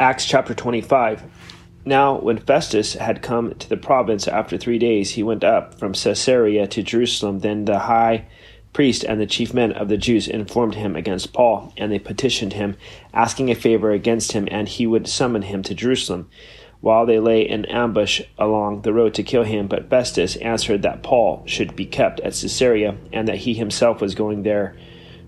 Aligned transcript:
Acts 0.00 0.24
chapter 0.24 0.54
25. 0.54 1.24
Now, 1.84 2.18
when 2.18 2.38
Festus 2.38 2.94
had 2.94 3.20
come 3.20 3.52
to 3.56 3.68
the 3.68 3.76
province 3.76 4.26
after 4.26 4.56
three 4.56 4.78
days, 4.78 5.10
he 5.10 5.22
went 5.22 5.44
up 5.44 5.78
from 5.78 5.92
Caesarea 5.92 6.66
to 6.68 6.82
Jerusalem. 6.82 7.40
Then 7.40 7.66
the 7.66 7.80
high 7.80 8.26
priest 8.72 9.04
and 9.04 9.20
the 9.20 9.26
chief 9.26 9.52
men 9.52 9.72
of 9.72 9.90
the 9.90 9.98
Jews 9.98 10.26
informed 10.26 10.76
him 10.76 10.96
against 10.96 11.34
Paul, 11.34 11.74
and 11.76 11.92
they 11.92 11.98
petitioned 11.98 12.54
him, 12.54 12.78
asking 13.12 13.50
a 13.50 13.54
favor 13.54 13.90
against 13.90 14.32
him, 14.32 14.48
and 14.50 14.70
he 14.70 14.86
would 14.86 15.06
summon 15.06 15.42
him 15.42 15.62
to 15.64 15.74
Jerusalem, 15.74 16.30
while 16.80 17.04
they 17.04 17.18
lay 17.18 17.46
in 17.46 17.66
ambush 17.66 18.22
along 18.38 18.80
the 18.80 18.94
road 18.94 19.12
to 19.12 19.22
kill 19.22 19.44
him. 19.44 19.68
But 19.68 19.90
Festus 19.90 20.36
answered 20.36 20.80
that 20.80 21.02
Paul 21.02 21.42
should 21.44 21.76
be 21.76 21.84
kept 21.84 22.20
at 22.20 22.32
Caesarea, 22.32 22.96
and 23.12 23.28
that 23.28 23.40
he 23.40 23.52
himself 23.52 24.00
was 24.00 24.14
going 24.14 24.44
there 24.44 24.78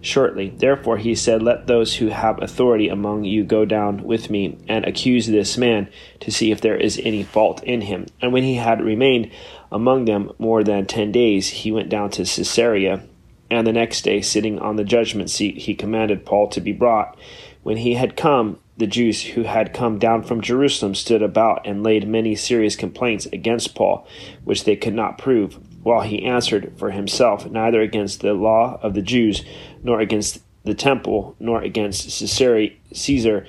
shortly. 0.03 0.51
Therefore 0.51 0.99
he 0.99 1.15
said, 1.15 1.43
Let 1.43 1.67
those 1.67 1.97
who 1.97 2.09
have 2.09 2.43
authority 2.43 2.89
among 2.89 3.25
you 3.25 3.45
go 3.45 3.65
down 3.65 4.03
with 4.03 4.29
me 4.29 4.59
and 4.69 4.85
accuse 4.85 5.27
this 5.27 5.57
man 5.57 5.89
to 6.21 6.31
see 6.31 6.51
if 6.51 6.61
there 6.61 6.77
is 6.77 7.01
any 7.03 7.23
fault 7.23 7.63
in 7.65 7.83
him. 7.83 8.07
And 8.21 8.33
when 8.33 8.43
he 8.43 8.57
had 8.57 8.83
remained 8.83 9.31
among 9.71 10.05
them 10.05 10.33
more 10.39 10.63
than 10.63 10.85
ten 10.85 11.13
days, 11.13 11.49
he 11.49 11.73
went 11.73 11.89
down 11.89 12.11
to 12.11 12.25
Caesarea. 12.25 13.03
And 13.51 13.67
the 13.67 13.73
next 13.73 14.03
day, 14.03 14.21
sitting 14.21 14.59
on 14.59 14.77
the 14.77 14.85
judgment 14.85 15.31
seat, 15.31 15.59
he 15.59 15.75
commanded 15.75 16.27
Paul 16.27 16.49
to 16.49 16.61
be 16.61 16.73
brought. 16.73 17.19
When 17.63 17.77
he 17.77 17.95
had 17.95 18.17
come, 18.17 18.59
the 18.77 18.87
Jews 18.87 19.23
who 19.23 19.43
had 19.43 19.75
come 19.75 19.99
down 19.99 20.23
from 20.23 20.41
Jerusalem 20.41 20.95
stood 20.95 21.23
about 21.23 21.67
and 21.67 21.85
laid 21.85 22.09
many 22.09 22.35
serious 22.35 22.75
complaints 22.75 23.27
against 23.27 23.75
Paul, 23.75 24.07
which 24.45 24.65
they 24.65 24.75
could 24.75 24.95
not 24.95 25.19
prove, 25.19 25.59
while 25.83 26.03
he 26.03 26.25
answered 26.25 26.73
for 26.77 26.91
himself, 26.91 27.51
neither 27.51 27.81
against 27.81 28.21
the 28.21 28.35
law 28.35 28.79
of 28.83 28.95
the 28.95 29.03
Jews, 29.03 29.45
nor 29.83 30.01
against 30.01 30.41
the 30.65 30.75
temple, 30.75 31.37
nor 31.41 31.63
against 31.63 32.11
Caesar 32.11 33.47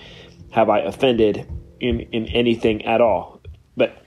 have 0.51 0.69
I 0.69 0.79
offended 0.79 1.47
in, 1.79 1.99
in 1.99 2.25
anything 2.27 2.85
at 2.85 3.01
all. 3.01 3.41
But 3.77 4.03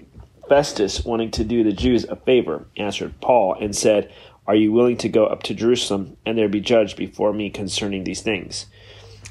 Festus, 0.49 1.05
wanting 1.05 1.31
to 1.33 1.45
do 1.45 1.63
the 1.63 1.73
Jews 1.73 2.05
a 2.05 2.17
favor, 2.17 2.67
answered 2.77 3.21
Paul 3.21 3.57
and 3.61 3.75
said, 3.75 4.13
Are 4.47 4.55
you 4.55 4.73
willing 4.73 4.97
to 4.99 5.09
go 5.09 5.27
up 5.27 5.43
to 5.45 5.55
Jerusalem 5.55 6.17
and 6.25 6.39
there 6.39 6.49
be 6.49 6.61
judged 6.61 6.97
before 6.97 7.33
me 7.33 7.51
concerning 7.51 8.05
these 8.05 8.23
things? 8.23 8.67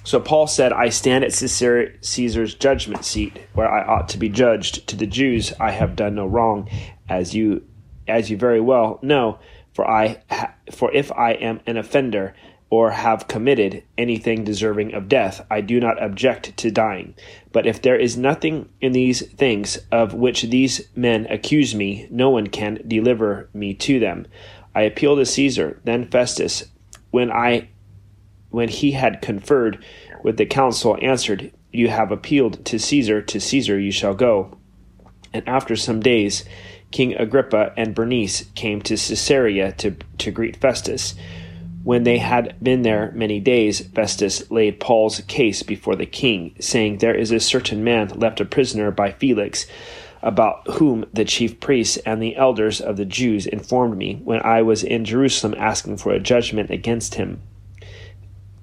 So 0.04 0.20
Paul 0.20 0.46
said, 0.46 0.72
I 0.72 0.90
stand 0.90 1.24
at 1.24 1.34
Caesar's 1.34 2.56
judgment 2.56 3.04
seat, 3.04 3.42
where 3.54 3.72
I 3.72 3.84
ought 3.84 4.08
to 4.10 4.20
be 4.20 4.30
judged. 4.30 4.86
To 4.88 4.96
the 4.96 5.08
Jews 5.08 5.52
I 5.60 5.72
have 5.72 5.96
done 5.96 6.16
no 6.16 6.28
wrong, 6.28 6.70
as 7.10 7.34
you 7.34 7.64
as 8.08 8.30
you 8.30 8.38
very 8.38 8.62
well 8.62 9.00
know, 9.02 9.40
for 9.74 9.90
I 9.90 10.22
ha- 10.30 10.54
for 10.72 10.92
if 10.94 11.12
I 11.12 11.32
am 11.32 11.60
an 11.66 11.78
offender 11.78 12.34
or 12.70 12.92
have 12.92 13.28
committed 13.28 13.84
anything 13.98 14.44
deserving 14.44 14.94
of 14.94 15.08
death, 15.08 15.46
I 15.50 15.62
do 15.62 15.80
not 15.80 16.02
object 16.02 16.58
to 16.58 16.72
dying. 16.72 17.14
But 17.52 17.68
if 17.68 17.82
there 17.82 17.98
is 17.98 18.18
nothing 18.18 18.70
in 18.82 18.92
these 18.92 19.26
things 19.34 19.78
of 19.92 20.14
which 20.14 20.44
these 20.44 20.88
men 20.96 21.28
accuse 21.30 21.76
me, 21.76 22.08
no 22.10 22.30
one 22.30 22.48
can 22.48 22.82
deliver 22.88 23.50
me 23.54 23.74
to 23.76 24.00
them. 24.00 24.28
I 24.74 24.82
appeal 24.82 25.16
to 25.16 25.26
Caesar. 25.26 25.80
Then 25.84 26.10
Festus, 26.10 26.66
when 27.12 27.32
I 27.32 27.70
when 28.50 28.70
he 28.70 28.92
had 28.92 29.22
conferred 29.22 29.84
with 30.24 30.38
the 30.38 30.46
council, 30.46 30.98
answered, 31.02 31.52
You 31.72 31.90
have 31.90 32.12
appealed 32.12 32.66
to 32.66 32.80
Caesar, 32.80 33.22
to 33.22 33.40
Caesar 33.40 33.80
you 33.80 33.92
shall 33.92 34.14
go. 34.14 34.58
And 35.34 35.48
after 35.48 35.76
some 35.76 36.00
days, 36.00 36.46
King 36.92 37.16
Agrippa 37.16 37.74
and 37.76 37.96
Bernice 37.96 38.46
came 38.56 38.82
to 38.84 38.96
Caesarea 38.96 39.72
to, 39.74 39.96
to 40.18 40.32
greet 40.32 40.58
Festus. 40.58 41.16
When 41.84 42.04
they 42.04 42.18
had 42.18 42.56
been 42.64 42.82
there 42.82 43.12
many 43.14 43.40
days, 43.40 43.82
Festus 43.82 44.50
laid 44.50 44.80
Paul's 44.80 45.20
case 45.22 45.62
before 45.62 45.96
the 45.96 46.06
king, 46.08 46.56
saying, 46.60 46.98
There 46.98 47.14
is 47.14 47.32
a 47.32 47.40
certain 47.40 47.84
man 47.84 48.08
left 48.10 48.42
a 48.42 48.46
prisoner 48.46 48.90
by 48.90 49.12
Felix, 49.12 49.68
about 50.24 50.68
whom 50.78 51.06
the 51.14 51.26
chief 51.26 51.60
priests 51.60 51.98
and 51.98 52.22
the 52.22 52.36
elders 52.36 52.82
of 52.82 52.98
the 52.98 53.06
Jews 53.06 53.46
informed 53.46 53.98
me 53.98 54.16
when 54.24 54.42
I 54.42 54.64
was 54.64 54.84
in 54.84 55.06
Jerusalem 55.06 55.54
asking 55.60 55.98
for 55.98 56.12
a 56.12 56.20
judgment 56.20 56.72
against 56.72 57.16
him. 57.16 57.44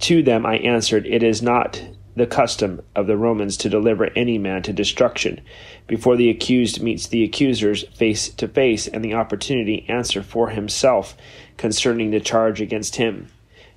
To 0.01 0.23
them 0.25 0.45
I 0.45 0.57
answered, 0.57 1.07
It 1.07 1.23
is 1.23 1.43
not 1.43 1.81
the 2.15 2.27
custom 2.27 2.83
of 2.95 3.07
the 3.07 3.17
Romans 3.17 3.57
to 3.57 3.69
deliver 3.69 4.11
any 4.17 4.39
man 4.39 4.63
to 4.63 4.73
destruction 4.73 5.41
before 5.87 6.17
the 6.17 6.29
accused 6.29 6.83
meets 6.83 7.07
the 7.07 7.25
accusers 7.25 7.85
face 7.95 8.29
to 8.29 8.49
face 8.49 8.87
and 8.87 9.05
the 9.05 9.15
opportunity 9.15 9.87
answer 9.89 10.23
for 10.23 10.51
himself 10.51 11.17
concerning 11.57 12.11
the 12.11 12.21
charge 12.21 12.61
against 12.61 12.97
him. 12.97 13.29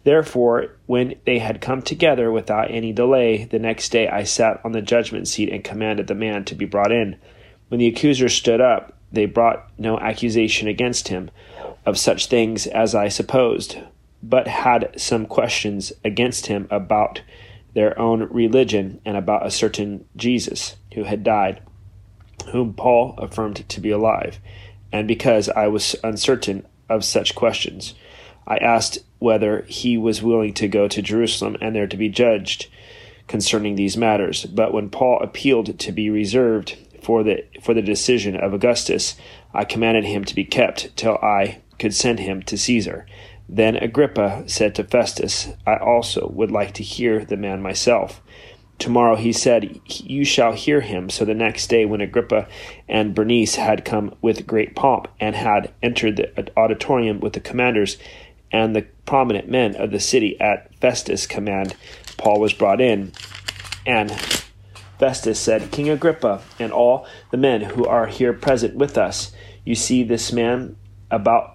Therefore, 0.04 0.76
when 0.86 1.16
they 1.26 1.40
had 1.40 1.62
come 1.62 1.82
together 1.82 2.32
without 2.32 2.70
any 2.70 2.92
delay, 2.92 3.46
the 3.46 3.60
next 3.60 3.90
day 3.90 4.08
I 4.08 4.24
sat 4.24 4.60
on 4.64 4.72
the 4.72 4.82
judgment 4.82 5.28
seat 5.28 5.50
and 5.50 5.64
commanded 5.64 6.08
the 6.08 6.16
man 6.16 6.46
to 6.46 6.56
be 6.56 6.66
brought 6.66 6.92
in. 6.92 7.16
When 7.70 7.80
the 7.80 7.88
accusers 7.88 8.34
stood 8.36 8.62
up, 8.62 8.94
they 9.12 9.26
brought 9.26 9.72
no 9.78 9.98
accusation 9.98 10.68
against 10.68 11.08
him 11.08 11.32
of 11.86 11.98
such 11.98 12.28
things 12.28 12.68
as 12.68 12.94
I 12.94 13.08
supposed 13.08 13.78
but 14.26 14.48
had 14.48 14.92
some 15.00 15.26
questions 15.26 15.94
against 16.04 16.48
him 16.48 16.68
about 16.72 17.22
their 17.76 17.98
own 18.00 18.24
religion 18.32 19.00
and 19.06 19.16
about 19.16 19.46
a 19.46 19.52
certain 19.52 20.06
Jesus 20.16 20.78
who 20.96 21.04
had 21.04 21.24
died, 21.24 21.62
whom 22.48 22.74
Paul 22.74 23.14
affirmed 23.20 23.68
to 23.70 23.82
be 23.82 23.92
alive. 23.92 24.40
And 24.92 25.08
because 25.08 25.50
I 25.50 25.68
was 25.68 25.96
uncertain 26.04 26.66
of 26.90 27.06
such 27.06 27.36
questions, 27.36 27.94
I 28.48 28.58
asked 28.58 29.00
whether 29.20 29.64
he 29.64 29.98
was 29.98 30.24
willing 30.24 30.54
to 30.56 30.68
go 30.68 30.88
to 30.88 31.02
Jerusalem 31.02 31.58
and 31.62 31.76
there 31.76 31.88
to 31.88 31.98
be 31.98 32.10
judged 32.10 32.68
concerning 33.28 33.76
these 33.76 33.98
matters. 33.98 34.46
But 34.46 34.74
when 34.74 34.90
Paul 34.90 35.20
appealed 35.22 35.78
to 35.78 35.92
be 35.92 36.10
reserved 36.10 36.78
for 37.02 37.24
the 37.24 37.44
for 37.62 37.74
the 37.74 37.82
decision 37.82 38.36
of 38.36 38.54
Augustus, 38.54 39.16
I 39.54 39.66
commanded 39.66 40.06
him 40.06 40.24
to 40.26 40.36
be 40.36 40.46
kept 40.46 40.96
till 40.96 41.18
I 41.22 41.62
could 41.78 41.94
send 41.94 42.20
him 42.20 42.42
to 42.44 42.58
Caesar. 42.58 43.06
Then 43.48 43.76
Agrippa 43.76 44.44
said 44.48 44.76
to 44.76 44.84
Festus, 44.84 45.50
I 45.66 45.78
also 45.78 46.28
would 46.30 46.52
like 46.52 46.74
to 46.76 46.84
hear 46.84 47.24
the 47.24 47.38
man 47.38 47.62
myself. 47.62 48.22
Tomorrow 48.78 49.16
he 49.16 49.32
said, 49.32 49.80
You 49.86 50.26
shall 50.26 50.54
hear 50.54 50.82
him. 50.82 51.10
So 51.10 51.24
the 51.24 51.34
next 51.34 51.68
day, 51.68 51.86
when 51.86 52.02
Agrippa 52.02 52.48
and 52.90 53.16
Bernice 53.16 53.56
had 53.56 53.86
come 53.86 54.16
with 54.22 54.48
great 54.48 54.76
pomp 54.76 55.08
and 55.20 55.36
had 55.36 55.74
entered 55.82 56.18
the 56.18 56.52
auditorium 56.58 57.20
with 57.20 57.34
the 57.34 57.40
commanders 57.40 57.98
and 58.52 58.76
the 58.76 58.86
prominent 59.06 59.50
men 59.50 59.76
of 59.76 59.92
the 59.92 60.00
city 60.00 60.40
at 60.42 60.74
Festus' 60.80 61.28
command, 61.28 61.76
Paul 62.18 62.40
was 62.40 62.54
brought 62.54 62.82
in. 62.82 63.14
And 63.86 64.12
Festus 65.00 65.40
said, 65.40 65.72
King 65.72 65.90
Agrippa, 65.90 66.42
and 66.60 66.72
all 66.72 67.08
the 67.32 67.38
men 67.38 67.62
who 67.62 67.86
are 67.86 68.08
here 68.08 68.34
present 68.34 68.76
with 68.76 68.98
us, 68.98 69.32
you 69.64 69.76
see 69.76 70.04
this 70.04 70.32
man 70.32 70.76
about 71.12 71.55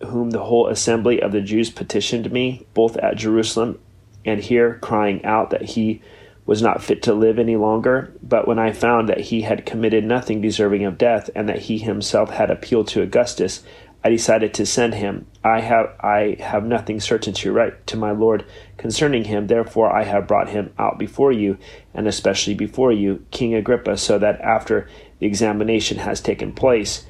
whom 0.00 0.30
the 0.30 0.44
whole 0.44 0.66
assembly 0.68 1.20
of 1.20 1.32
the 1.32 1.40
Jews 1.40 1.70
petitioned 1.70 2.32
me, 2.32 2.66
both 2.74 2.96
at 2.96 3.16
Jerusalem 3.16 3.78
and 4.24 4.40
here, 4.40 4.78
crying 4.80 5.24
out 5.24 5.50
that 5.50 5.62
he 5.62 6.00
was 6.46 6.60
not 6.60 6.82
fit 6.82 7.02
to 7.02 7.14
live 7.14 7.38
any 7.38 7.56
longer. 7.56 8.12
But 8.22 8.46
when 8.46 8.58
I 8.58 8.72
found 8.72 9.08
that 9.08 9.20
he 9.20 9.42
had 9.42 9.66
committed 9.66 10.04
nothing 10.04 10.40
deserving 10.40 10.84
of 10.84 10.98
death, 10.98 11.30
and 11.34 11.48
that 11.48 11.60
he 11.60 11.78
himself 11.78 12.30
had 12.30 12.50
appealed 12.50 12.88
to 12.88 13.02
Augustus, 13.02 13.62
I 14.06 14.10
decided 14.10 14.52
to 14.54 14.66
send 14.66 14.94
him. 14.94 15.26
I 15.42 15.60
have 15.60 15.94
I 16.00 16.36
have 16.38 16.64
nothing 16.66 17.00
certain 17.00 17.32
to 17.34 17.52
write 17.52 17.86
to 17.86 17.96
my 17.96 18.10
Lord 18.10 18.44
concerning 18.76 19.24
him, 19.24 19.46
therefore 19.46 19.90
I 19.90 20.04
have 20.04 20.26
brought 20.26 20.50
him 20.50 20.74
out 20.78 20.98
before 20.98 21.32
you, 21.32 21.56
and 21.94 22.06
especially 22.06 22.52
before 22.52 22.92
you, 22.92 23.24
King 23.30 23.54
Agrippa, 23.54 23.96
so 23.96 24.18
that 24.18 24.40
after 24.42 24.86
the 25.20 25.26
examination 25.26 25.98
has 25.98 26.20
taken 26.20 26.52
place, 26.52 27.06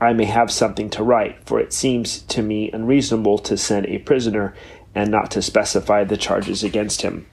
I 0.00 0.12
may 0.12 0.26
have 0.26 0.50
something 0.50 0.90
to 0.90 1.02
write, 1.02 1.44
for 1.46 1.58
it 1.58 1.72
seems 1.72 2.20
to 2.22 2.42
me 2.42 2.70
unreasonable 2.70 3.38
to 3.38 3.56
send 3.56 3.86
a 3.86 3.98
prisoner 3.98 4.54
and 4.94 5.10
not 5.10 5.30
to 5.32 5.42
specify 5.42 6.04
the 6.04 6.16
charges 6.16 6.62
against 6.62 7.02
him. 7.02 7.26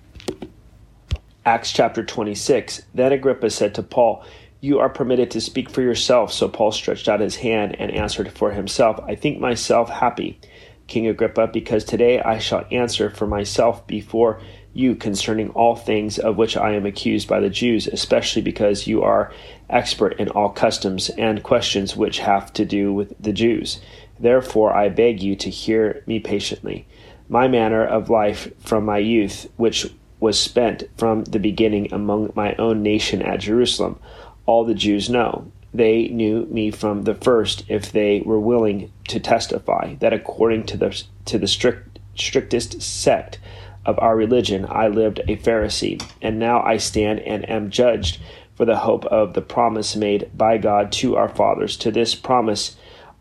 Acts 1.45 1.73
chapter 1.73 2.03
26. 2.03 2.83
Then 2.93 3.11
Agrippa 3.11 3.49
said 3.49 3.75
to 3.75 3.83
Paul, 3.83 4.23
You 4.61 4.79
are 4.79 4.89
permitted 4.89 5.29
to 5.31 5.41
speak 5.41 5.69
for 5.69 5.81
yourself. 5.81 6.31
So 6.31 6.47
Paul 6.47 6.71
stretched 6.71 7.09
out 7.09 7.19
his 7.19 7.37
hand 7.37 7.75
and 7.79 7.91
answered 7.91 8.31
for 8.31 8.51
himself, 8.51 8.99
I 9.05 9.15
think 9.15 9.39
myself 9.39 9.89
happy, 9.89 10.39
King 10.87 11.07
Agrippa, 11.07 11.47
because 11.47 11.83
today 11.83 12.21
I 12.21 12.39
shall 12.39 12.65
answer 12.71 13.09
for 13.09 13.27
myself 13.27 13.85
before 13.87 14.41
you 14.73 14.95
concerning 14.95 15.49
all 15.49 15.75
things 15.75 16.17
of 16.17 16.37
which 16.37 16.57
I 16.57 16.73
am 16.73 16.85
accused 16.85 17.27
by 17.27 17.39
the 17.39 17.49
Jews, 17.49 17.87
especially 17.87 18.41
because 18.41 18.87
you 18.87 19.03
are 19.03 19.31
expert 19.69 20.19
in 20.19 20.29
all 20.29 20.49
customs 20.49 21.09
and 21.11 21.43
questions 21.43 21.95
which 21.95 22.19
have 22.19 22.51
to 22.53 22.65
do 22.65 22.91
with 22.91 23.13
the 23.19 23.33
Jews. 23.33 23.79
Therefore, 24.19 24.73
I 24.75 24.89
beg 24.89 25.21
you 25.21 25.35
to 25.37 25.49
hear 25.49 26.03
me 26.05 26.19
patiently. 26.19 26.87
My 27.29 27.47
manner 27.47 27.85
of 27.85 28.09
life 28.09 28.51
from 28.59 28.85
my 28.85 28.97
youth, 28.97 29.49
which 29.57 29.87
was 30.19 30.39
spent 30.39 30.83
from 30.97 31.23
the 31.25 31.39
beginning 31.39 31.91
among 31.93 32.31
my 32.35 32.55
own 32.55 32.81
nation 32.81 33.21
at 33.21 33.41
Jerusalem, 33.41 33.99
all 34.45 34.63
the 34.63 34.73
Jews 34.73 35.09
know. 35.09 35.51
They 35.73 36.07
knew 36.07 36.45
me 36.45 36.69
from 36.69 37.03
the 37.03 37.15
first, 37.15 37.65
if 37.67 37.91
they 37.91 38.21
were 38.21 38.39
willing 38.39 38.91
to 39.07 39.19
testify 39.19 39.95
that 39.95 40.13
according 40.13 40.65
to 40.67 40.77
the 40.77 41.03
to 41.25 41.39
the 41.39 41.47
strict, 41.47 41.99
strictest 42.15 42.81
sect 42.81 43.39
of 43.85 43.99
our 43.99 44.15
religion, 44.15 44.65
I 44.69 44.87
lived 44.87 45.19
a 45.27 45.37
Pharisee, 45.37 46.01
and 46.21 46.39
now 46.39 46.61
I 46.61 46.77
stand 46.77 47.19
and 47.19 47.49
am 47.49 47.69
judged 47.69 48.19
for 48.55 48.65
the 48.65 48.77
hope 48.77 49.05
of 49.05 49.33
the 49.33 49.41
promise 49.41 49.95
made 49.95 50.29
by 50.35 50.57
God 50.57 50.91
to 50.93 51.15
our 51.15 51.29
fathers. 51.29 51.75
To 51.77 51.91
this 51.91 52.15
promise, 52.15 52.75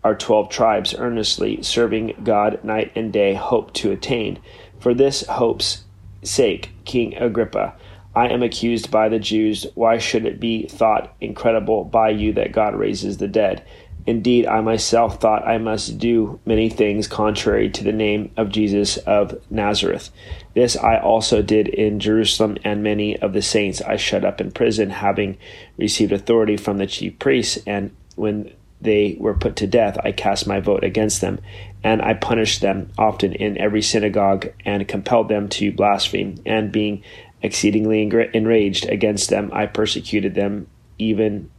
our 0.05 0.15
twelve 0.15 0.51
tribes, 0.51 0.95
earnestly 0.97 1.63
serving 1.63 2.21
God 2.23 2.63
night 2.63 2.93
and 2.95 3.13
day, 3.13 3.35
hope 3.35 3.73
to 3.75 3.91
attain. 3.93 4.39
For 4.79 4.95
this 4.95 5.27
hope's 5.27 5.85
sake, 6.23 6.71
King 6.85 7.17
Agrippa, 7.17 7.75
I 8.15 8.29
am 8.29 8.43
accused 8.43 8.91
by 8.91 9.09
the 9.09 9.19
Jews. 9.19 9.67
Why 9.75 9.99
should 9.99 10.27
it 10.27 10.39
be 10.39 10.67
thought 10.67 11.15
incredible 11.21 11.85
by 11.85 12.11
you 12.11 12.35
that 12.35 12.53
God 12.53 12.75
raises 12.75 13.17
the 13.17 13.29
dead? 13.29 13.65
Indeed, 14.05 14.47
I 14.47 14.61
myself 14.63 15.21
thought 15.21 15.47
I 15.47 15.59
must 15.59 15.99
do 15.99 16.41
many 16.45 16.69
things 16.69 17.07
contrary 17.07 17.71
to 17.71 17.85
the 17.85 17.93
name 17.93 18.33
of 18.37 18.51
Jesus 18.51 18.97
of 18.97 19.39
Nazareth. 19.49 20.11
This 20.55 20.77
I 20.77 20.99
also 20.99 21.41
did 21.41 21.69
in 21.69 22.01
Jerusalem, 22.01 22.59
and 22.65 22.83
many 22.83 23.17
of 23.17 23.33
the 23.33 23.43
saints 23.43 23.81
I 23.81 23.97
shut 23.97 24.25
up 24.25 24.41
in 24.41 24.51
prison, 24.51 24.91
having 24.91 25.39
received 25.77 26.11
authority 26.13 26.57
from 26.57 26.79
the 26.79 26.87
chief 26.87 27.19
priests. 27.21 27.59
And 27.65 27.95
when 28.17 28.53
they 28.81 29.17
were 29.21 29.35
put 29.35 29.55
to 29.57 29.69
death, 29.69 29.97
I 30.03 30.11
cast 30.11 30.49
my 30.49 30.59
vote 30.59 30.83
against 30.83 31.21
them, 31.21 31.39
and 31.85 32.03
I 32.03 32.15
punished 32.15 32.61
them 32.61 32.91
often 32.99 33.33
in 33.33 33.57
every 33.57 33.83
synagogue, 33.83 34.49
and 34.65 34.89
compelled 34.89 35.29
them 35.29 35.49
to 35.51 35.71
blaspheme. 35.71 36.43
And 36.45 36.73
being 36.73 37.05
exceedingly 37.41 38.03
enraged 38.35 38.89
against 38.89 39.31
them, 39.31 39.51
I 39.53 39.67
persecuted 39.67 40.35
them 40.35 40.67
even 40.99 41.51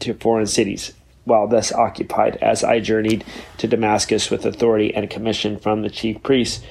to 0.00 0.14
foreign 0.14 0.46
cities 0.46 0.94
while 1.24 1.46
thus 1.46 1.72
occupied, 1.72 2.36
as 2.42 2.64
I 2.64 2.80
journeyed 2.80 3.24
to 3.58 3.68
Damascus 3.68 4.30
with 4.30 4.44
authority 4.44 4.94
and 4.94 5.08
commission 5.08 5.58
from 5.58 5.82
the 5.82 5.90
chief 5.90 6.22
priests. 6.22 6.64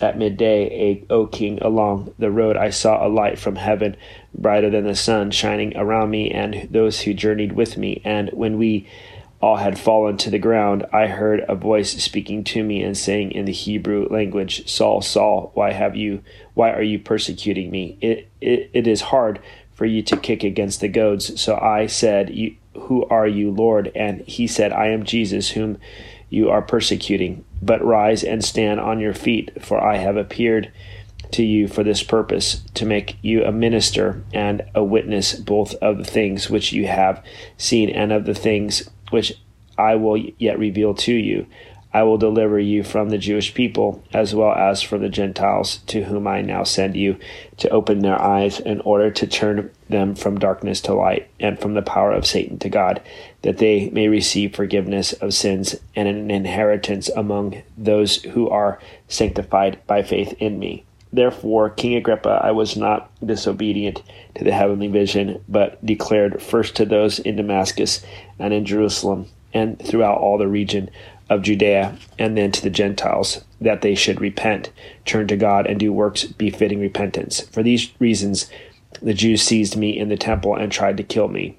At 0.00 0.16
midday, 0.16 1.04
O 1.10 1.26
king, 1.26 1.58
along 1.60 2.14
the 2.18 2.30
road 2.30 2.56
I 2.56 2.70
saw 2.70 3.06
a 3.06 3.08
light 3.08 3.38
from 3.38 3.56
heaven, 3.56 3.96
brighter 4.34 4.70
than 4.70 4.86
the 4.86 4.94
sun, 4.94 5.30
shining 5.30 5.76
around 5.76 6.10
me 6.10 6.30
and 6.30 6.68
those 6.70 7.00
who 7.02 7.12
journeyed 7.12 7.52
with 7.52 7.76
me. 7.76 8.00
And 8.04 8.30
when 8.32 8.56
we 8.56 8.86
all 9.42 9.56
had 9.56 9.78
fallen 9.78 10.16
to 10.18 10.30
the 10.30 10.38
ground, 10.38 10.86
I 10.92 11.06
heard 11.06 11.44
a 11.48 11.54
voice 11.54 12.02
speaking 12.02 12.44
to 12.44 12.62
me 12.62 12.82
and 12.82 12.96
saying 12.96 13.32
in 13.32 13.46
the 13.46 13.52
Hebrew 13.52 14.06
language, 14.08 14.68
Saul, 14.68 15.00
Saul, 15.00 15.50
why 15.54 15.72
have 15.72 15.96
you, 15.96 16.22
why 16.54 16.72
are 16.72 16.82
you 16.82 16.98
persecuting 16.98 17.70
me? 17.70 17.98
It, 18.00 18.30
it, 18.40 18.70
it 18.72 18.86
is 18.86 19.00
hard 19.00 19.40
for 19.72 19.86
you 19.86 20.02
to 20.02 20.16
kick 20.16 20.44
against 20.44 20.80
the 20.80 20.88
goads. 20.88 21.40
So 21.40 21.56
I 21.56 21.86
said, 21.86 22.30
who 22.74 23.04
are 23.06 23.26
you, 23.26 23.50
Lord? 23.50 23.90
And 23.94 24.20
he 24.22 24.46
said, 24.46 24.72
I 24.72 24.88
am 24.88 25.04
Jesus, 25.04 25.50
whom 25.50 25.78
you 26.28 26.50
are 26.50 26.62
persecuting. 26.62 27.44
But 27.60 27.84
rise 27.84 28.22
and 28.22 28.44
stand 28.44 28.80
on 28.80 29.00
your 29.00 29.14
feet, 29.14 29.62
for 29.62 29.82
I 29.82 29.96
have 29.96 30.16
appeared 30.16 30.72
to 31.32 31.44
you 31.44 31.68
for 31.68 31.84
this 31.84 32.02
purpose, 32.02 32.62
to 32.74 32.84
make 32.84 33.16
you 33.22 33.44
a 33.44 33.52
minister 33.52 34.22
and 34.32 34.62
a 34.74 34.82
witness 34.82 35.34
both 35.34 35.74
of 35.74 35.98
the 35.98 36.04
things 36.04 36.50
which 36.50 36.72
you 36.72 36.86
have 36.86 37.24
seen 37.56 37.88
and 37.90 38.12
of 38.12 38.24
the 38.24 38.34
things 38.34 38.88
which 39.10 39.34
I 39.78 39.94
will 39.94 40.16
yet 40.16 40.58
reveal 40.58 40.94
to 40.94 41.12
you. 41.12 41.46
I 41.92 42.04
will 42.04 42.18
deliver 42.18 42.58
you 42.58 42.84
from 42.84 43.10
the 43.10 43.18
Jewish 43.18 43.52
people 43.52 44.04
as 44.12 44.32
well 44.32 44.52
as 44.52 44.80
from 44.80 45.02
the 45.02 45.08
Gentiles, 45.08 45.78
to 45.88 46.04
whom 46.04 46.26
I 46.26 46.40
now 46.40 46.62
send 46.62 46.96
you, 46.96 47.18
to 47.56 47.68
open 47.70 48.00
their 48.00 48.20
eyes 48.20 48.60
in 48.60 48.80
order 48.82 49.10
to 49.10 49.26
turn 49.26 49.70
them 49.88 50.14
from 50.14 50.38
darkness 50.38 50.80
to 50.82 50.94
light 50.94 51.28
and 51.40 51.58
from 51.58 51.74
the 51.74 51.82
power 51.82 52.12
of 52.12 52.26
Satan 52.26 52.58
to 52.60 52.68
God, 52.68 53.02
that 53.42 53.58
they 53.58 53.90
may 53.90 54.06
receive 54.06 54.54
forgiveness 54.54 55.12
of 55.14 55.34
sins 55.34 55.74
and 55.96 56.06
an 56.06 56.30
inheritance 56.30 57.08
among 57.08 57.62
those 57.76 58.22
who 58.22 58.48
are 58.48 58.78
sanctified 59.08 59.84
by 59.88 60.02
faith 60.02 60.32
in 60.38 60.60
me. 60.60 60.84
Therefore, 61.12 61.70
King 61.70 61.96
Agrippa, 61.96 62.40
I 62.44 62.52
was 62.52 62.76
not 62.76 63.10
disobedient 63.24 64.00
to 64.36 64.44
the 64.44 64.52
heavenly 64.52 64.86
vision, 64.86 65.42
but 65.48 65.84
declared 65.84 66.40
first 66.40 66.76
to 66.76 66.84
those 66.84 67.18
in 67.18 67.34
Damascus 67.34 68.06
and 68.38 68.54
in 68.54 68.64
Jerusalem 68.64 69.26
and 69.52 69.78
throughout 69.78 70.18
all 70.18 70.38
the 70.38 70.48
region 70.48 70.90
of 71.30 71.42
Judea 71.42 71.96
and 72.18 72.36
then 72.36 72.52
to 72.52 72.62
the 72.62 72.68
Gentiles, 72.68 73.42
that 73.60 73.80
they 73.80 73.94
should 73.94 74.20
repent, 74.20 74.70
turn 75.06 75.28
to 75.28 75.36
God, 75.36 75.66
and 75.66 75.78
do 75.78 75.92
works 75.92 76.24
befitting 76.24 76.80
repentance. 76.80 77.40
For 77.40 77.62
these 77.62 77.92
reasons, 78.00 78.50
the 79.00 79.14
Jews 79.14 79.40
seized 79.40 79.76
me 79.76 79.96
in 79.96 80.08
the 80.08 80.16
temple 80.16 80.56
and 80.56 80.70
tried 80.70 80.96
to 80.96 81.04
kill 81.04 81.28
me. 81.28 81.56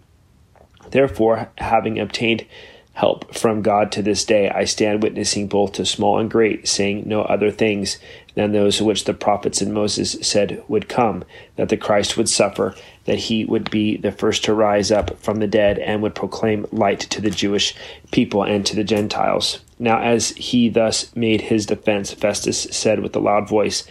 Therefore, 0.91 1.49
having 1.57 1.97
obtained 1.97 2.45
help 2.93 3.33
from 3.33 3.61
God 3.61 3.91
to 3.93 4.01
this 4.01 4.25
day, 4.25 4.49
I 4.49 4.65
stand 4.65 5.01
witnessing 5.01 5.47
both 5.47 5.71
to 5.73 5.85
small 5.85 6.19
and 6.19 6.29
great, 6.29 6.67
saying 6.67 7.03
no 7.05 7.21
other 7.21 7.49
things 7.49 7.97
than 8.35 8.51
those 8.51 8.81
which 8.81 9.05
the 9.05 9.13
prophets 9.13 9.61
and 9.61 9.73
Moses 9.73 10.17
said 10.21 10.61
would 10.67 10.89
come, 10.89 11.23
that 11.55 11.69
the 11.69 11.77
Christ 11.77 12.17
would 12.17 12.27
suffer, 12.27 12.75
that 13.05 13.17
he 13.17 13.45
would 13.45 13.69
be 13.71 13.97
the 13.97 14.11
first 14.11 14.43
to 14.45 14.53
rise 14.53 14.91
up 14.91 15.19
from 15.19 15.39
the 15.39 15.47
dead, 15.47 15.79
and 15.79 16.01
would 16.01 16.15
proclaim 16.15 16.65
light 16.71 16.99
to 16.99 17.21
the 17.21 17.31
Jewish 17.31 17.75
people 18.11 18.43
and 18.43 18.65
to 18.65 18.75
the 18.75 18.83
Gentiles. 18.83 19.59
Now, 19.79 19.99
as 20.01 20.29
he 20.31 20.69
thus 20.69 21.15
made 21.15 21.41
his 21.41 21.65
defense, 21.65 22.13
Festus 22.13 22.67
said 22.71 22.99
with 22.99 23.15
a 23.15 23.19
loud 23.19 23.49
voice, 23.49 23.85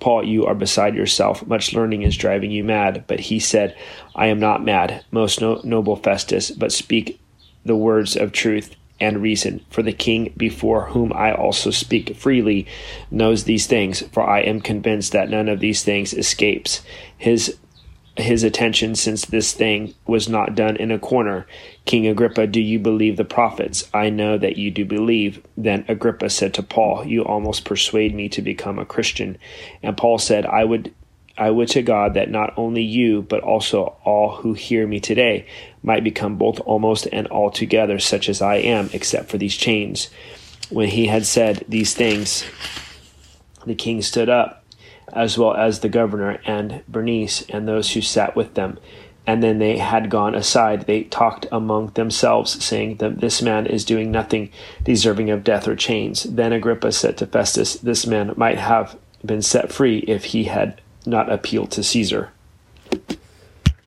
Paul, 0.00 0.24
you 0.24 0.46
are 0.46 0.54
beside 0.54 0.94
yourself. 0.94 1.46
Much 1.46 1.72
learning 1.72 2.02
is 2.02 2.16
driving 2.16 2.50
you 2.50 2.62
mad. 2.62 3.04
But 3.06 3.20
he 3.20 3.38
said, 3.40 3.76
I 4.14 4.26
am 4.26 4.38
not 4.38 4.64
mad, 4.64 5.04
most 5.10 5.40
no- 5.40 5.60
noble 5.64 5.96
Festus, 5.96 6.50
but 6.50 6.72
speak 6.72 7.20
the 7.64 7.76
words 7.76 8.16
of 8.16 8.32
truth 8.32 8.76
and 9.00 9.22
reason. 9.22 9.64
For 9.70 9.82
the 9.82 9.92
king, 9.92 10.32
before 10.36 10.86
whom 10.86 11.12
I 11.12 11.32
also 11.32 11.70
speak 11.70 12.16
freely, 12.16 12.66
knows 13.10 13.44
these 13.44 13.66
things, 13.66 14.02
for 14.12 14.22
I 14.22 14.40
am 14.40 14.60
convinced 14.60 15.12
that 15.12 15.30
none 15.30 15.48
of 15.48 15.60
these 15.60 15.82
things 15.82 16.12
escapes 16.12 16.82
his 17.16 17.56
his 18.18 18.42
attention 18.42 18.94
since 18.94 19.24
this 19.24 19.52
thing 19.52 19.94
was 20.06 20.28
not 20.28 20.54
done 20.54 20.76
in 20.76 20.90
a 20.90 20.98
corner. 20.98 21.46
King 21.84 22.06
Agrippa, 22.06 22.46
do 22.46 22.60
you 22.60 22.78
believe 22.78 23.16
the 23.16 23.24
prophets? 23.24 23.88
I 23.94 24.10
know 24.10 24.38
that 24.38 24.56
you 24.56 24.70
do 24.70 24.84
believe. 24.84 25.42
Then 25.56 25.84
Agrippa 25.88 26.30
said 26.30 26.54
to 26.54 26.62
Paul, 26.62 27.06
You 27.06 27.24
almost 27.24 27.64
persuade 27.64 28.14
me 28.14 28.28
to 28.30 28.42
become 28.42 28.78
a 28.78 28.84
Christian. 28.84 29.38
And 29.82 29.96
Paul 29.96 30.18
said, 30.18 30.46
I 30.46 30.64
would 30.64 30.94
I 31.38 31.52
would 31.52 31.68
to 31.68 31.82
God 31.82 32.14
that 32.14 32.30
not 32.30 32.52
only 32.56 32.82
you, 32.82 33.22
but 33.22 33.40
also 33.40 33.96
all 34.04 34.36
who 34.36 34.54
hear 34.54 34.86
me 34.88 34.98
today 34.98 35.46
might 35.84 36.02
become 36.02 36.36
both 36.36 36.58
almost 36.60 37.06
and 37.12 37.28
altogether 37.28 38.00
such 38.00 38.28
as 38.28 38.42
I 38.42 38.56
am, 38.56 38.90
except 38.92 39.30
for 39.30 39.38
these 39.38 39.56
chains. 39.56 40.10
When 40.68 40.88
he 40.88 41.06
had 41.06 41.24
said 41.24 41.64
these 41.68 41.94
things, 41.94 42.44
the 43.64 43.76
king 43.76 44.02
stood 44.02 44.28
up, 44.28 44.57
as 45.18 45.36
well 45.36 45.54
as 45.54 45.80
the 45.80 45.88
governor 45.88 46.40
and 46.46 46.82
Bernice 46.86 47.42
and 47.48 47.66
those 47.66 47.92
who 47.92 48.00
sat 48.00 48.36
with 48.36 48.54
them. 48.54 48.78
And 49.26 49.42
then 49.42 49.58
they 49.58 49.76
had 49.76 50.08
gone 50.08 50.34
aside. 50.34 50.82
They 50.82 51.02
talked 51.04 51.46
among 51.52 51.88
themselves, 51.88 52.64
saying 52.64 52.96
that 52.96 53.20
this 53.20 53.42
man 53.42 53.66
is 53.66 53.84
doing 53.84 54.10
nothing 54.10 54.50
deserving 54.84 55.28
of 55.28 55.44
death 55.44 55.68
or 55.68 55.76
chains. 55.76 56.22
Then 56.22 56.52
Agrippa 56.52 56.92
said 56.92 57.18
to 57.18 57.26
Festus, 57.26 57.74
This 57.74 58.06
man 58.06 58.32
might 58.36 58.58
have 58.58 58.96
been 59.24 59.42
set 59.42 59.72
free 59.72 59.98
if 59.98 60.26
he 60.26 60.44
had 60.44 60.80
not 61.04 61.30
appealed 61.30 61.72
to 61.72 61.82
Caesar. 61.82 62.30